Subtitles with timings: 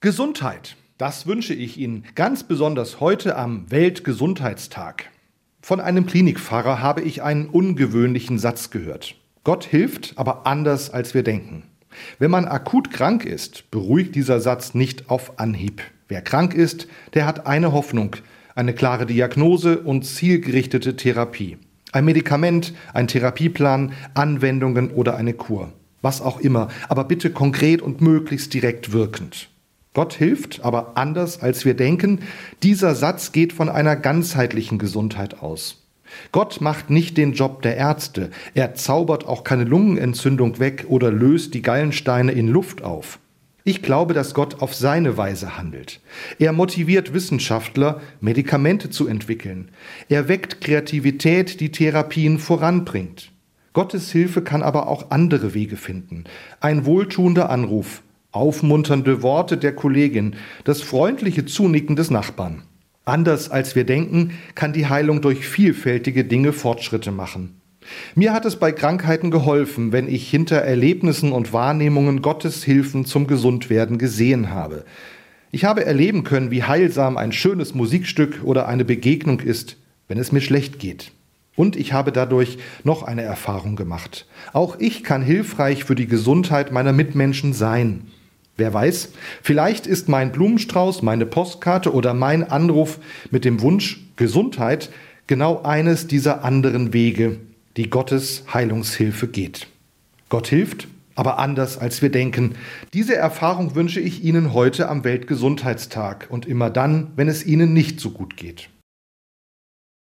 [0.00, 0.76] Gesundheit.
[0.96, 5.10] Das wünsche ich Ihnen ganz besonders heute am Weltgesundheitstag.
[5.60, 9.16] Von einem Klinikpfarrer habe ich einen ungewöhnlichen Satz gehört.
[9.42, 11.64] Gott hilft, aber anders als wir denken.
[12.20, 15.82] Wenn man akut krank ist, beruhigt dieser Satz nicht auf Anhieb.
[16.06, 18.14] Wer krank ist, der hat eine Hoffnung,
[18.54, 21.58] eine klare Diagnose und zielgerichtete Therapie.
[21.90, 25.72] Ein Medikament, ein Therapieplan, Anwendungen oder eine Kur.
[26.02, 29.48] Was auch immer, aber bitte konkret und möglichst direkt wirkend.
[29.94, 32.20] Gott hilft, aber anders als wir denken.
[32.62, 35.82] Dieser Satz geht von einer ganzheitlichen Gesundheit aus.
[36.32, 38.30] Gott macht nicht den Job der Ärzte.
[38.54, 43.18] Er zaubert auch keine Lungenentzündung weg oder löst die Gallensteine in Luft auf.
[43.64, 46.00] Ich glaube, dass Gott auf seine Weise handelt.
[46.38, 49.70] Er motiviert Wissenschaftler, Medikamente zu entwickeln.
[50.08, 53.30] Er weckt Kreativität, die Therapien voranbringt.
[53.74, 56.24] Gottes Hilfe kann aber auch andere Wege finden.
[56.60, 62.62] Ein wohltuender Anruf, aufmunternde Worte der Kollegin, das freundliche Zunicken des Nachbarn.
[63.04, 67.58] Anders als wir denken, kann die Heilung durch vielfältige Dinge Fortschritte machen.
[68.14, 73.26] Mir hat es bei Krankheiten geholfen, wenn ich hinter Erlebnissen und Wahrnehmungen Gottes Hilfen zum
[73.26, 74.84] Gesundwerden gesehen habe.
[75.50, 80.32] Ich habe erleben können, wie heilsam ein schönes Musikstück oder eine Begegnung ist, wenn es
[80.32, 81.12] mir schlecht geht.
[81.56, 84.26] Und ich habe dadurch noch eine Erfahrung gemacht.
[84.52, 88.02] Auch ich kann hilfreich für die Gesundheit meiner Mitmenschen sein.
[88.58, 92.98] Wer weiß, vielleicht ist mein Blumenstrauß, meine Postkarte oder mein Anruf
[93.30, 94.90] mit dem Wunsch Gesundheit
[95.28, 97.38] genau eines dieser anderen Wege,
[97.76, 99.68] die Gottes Heilungshilfe geht.
[100.28, 102.56] Gott hilft, aber anders als wir denken.
[102.94, 108.00] Diese Erfahrung wünsche ich Ihnen heute am Weltgesundheitstag und immer dann, wenn es Ihnen nicht
[108.00, 108.70] so gut geht.